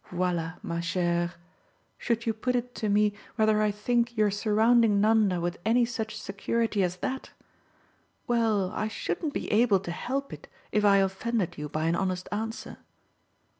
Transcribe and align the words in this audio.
Voila, 0.09 0.53
ma 0.63 0.79
chere. 0.79 1.33
Should 1.99 2.25
you 2.25 2.33
put 2.33 2.55
it 2.55 2.73
to 2.73 2.89
me 2.89 3.13
whether 3.35 3.61
I 3.61 3.69
think 3.69 4.17
you're 4.17 4.31
surrounding 4.31 4.99
Nanda 4.99 5.39
with 5.39 5.59
any 5.63 5.85
such 5.85 6.19
security 6.19 6.81
as 6.81 6.95
that 7.05 7.29
well, 8.25 8.71
I 8.71 8.87
shouldn't 8.87 9.31
be 9.31 9.47
able 9.51 9.79
to 9.81 9.91
help 9.91 10.33
it 10.33 10.47
if 10.71 10.83
I 10.83 10.97
offended 10.97 11.55
you 11.59 11.69
by 11.69 11.85
an 11.85 11.95
honest 11.95 12.27
answer. 12.31 12.77